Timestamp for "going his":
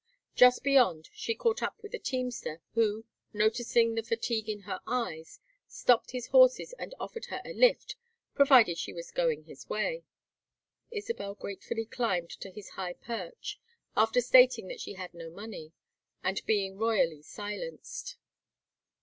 9.11-9.69